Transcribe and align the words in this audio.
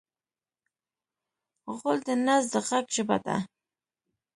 غول 1.75 1.97
د 2.07 2.09
نس 2.25 2.43
د 2.53 2.55
غږ 2.67 2.85
ژبه 2.95 3.17
ده. 3.25 3.37